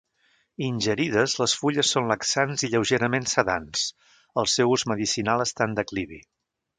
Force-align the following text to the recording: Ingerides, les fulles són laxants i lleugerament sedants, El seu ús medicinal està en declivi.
Ingerides, 0.67 1.33
les 1.41 1.53
fulles 1.63 1.91
són 1.97 2.07
laxants 2.13 2.63
i 2.67 2.71
lleugerament 2.71 3.29
sedants, 3.33 3.83
El 4.43 4.49
seu 4.57 4.75
ús 4.79 4.87
medicinal 4.93 5.45
està 5.47 5.69
en 5.71 5.77
declivi. 5.81 6.23